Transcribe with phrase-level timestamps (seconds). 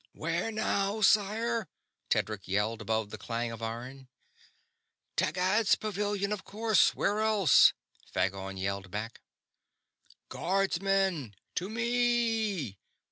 [0.13, 1.67] "Where now, sire?"
[2.09, 4.07] Tedric yelled, above the clang of iron.
[5.15, 7.73] "Taggad's pavilion, of course where else?"
[8.11, 9.21] Phagon yelled back.
[10.27, 12.79] "Guardsmen, to me!"